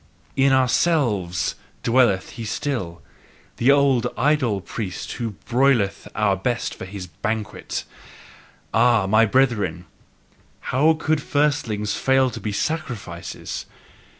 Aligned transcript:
IN 0.35 0.51
OURSELVES 0.51 1.53
dwelleth 1.83 2.31
he 2.31 2.43
still, 2.43 3.03
the 3.57 3.69
old 3.69 4.07
idol 4.17 4.59
priest, 4.59 5.11
who 5.11 5.35
broileth 5.47 6.07
our 6.15 6.35
best 6.35 6.73
for 6.73 6.85
his 6.85 7.05
banquet. 7.05 7.83
Ah, 8.73 9.05
my 9.05 9.27
brethren, 9.27 9.85
how 10.73 10.93
could 10.93 11.21
firstlings 11.21 11.93
fail 11.95 12.31
to 12.31 12.39
be 12.39 12.51
sacrifices! 12.51 13.67